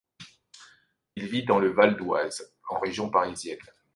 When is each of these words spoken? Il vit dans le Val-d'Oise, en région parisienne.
Il 1.15 1.27
vit 1.27 1.45
dans 1.45 1.59
le 1.59 1.69
Val-d'Oise, 1.69 2.55
en 2.71 2.79
région 2.79 3.11
parisienne. 3.11 3.59